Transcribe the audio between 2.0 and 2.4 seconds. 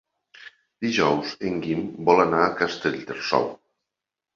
vol